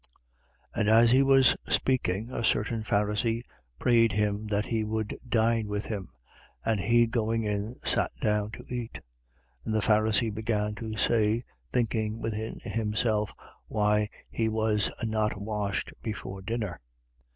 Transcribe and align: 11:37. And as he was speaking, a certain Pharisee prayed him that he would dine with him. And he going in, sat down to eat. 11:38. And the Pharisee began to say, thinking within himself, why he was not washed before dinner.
11:37. 0.75 0.79
And 0.79 0.89
as 0.89 1.11
he 1.11 1.21
was 1.21 1.55
speaking, 1.69 2.31
a 2.31 2.43
certain 2.43 2.81
Pharisee 2.81 3.43
prayed 3.77 4.13
him 4.13 4.47
that 4.47 4.65
he 4.65 4.83
would 4.83 5.15
dine 5.29 5.67
with 5.67 5.85
him. 5.85 6.07
And 6.65 6.79
he 6.79 7.05
going 7.05 7.43
in, 7.43 7.75
sat 7.85 8.09
down 8.19 8.49
to 8.53 8.65
eat. 8.67 8.95
11:38. 8.97 9.01
And 9.65 9.75
the 9.75 9.81
Pharisee 9.81 10.33
began 10.33 10.73
to 10.73 10.97
say, 10.97 11.43
thinking 11.71 12.19
within 12.19 12.61
himself, 12.63 13.31
why 13.67 14.09
he 14.31 14.49
was 14.49 14.89
not 15.03 15.39
washed 15.39 15.93
before 16.01 16.41
dinner. 16.41 16.79